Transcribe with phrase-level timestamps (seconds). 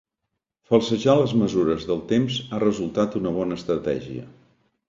[0.71, 4.27] Falsejar les mesures del temps ha resultat una bona estratègia.